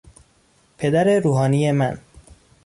[0.77, 1.97] پدر روحانی من